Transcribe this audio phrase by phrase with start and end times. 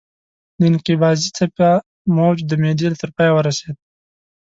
[0.57, 1.69] د انقباضي څپه
[2.15, 3.79] موج د معدې تر پایه ورسېده.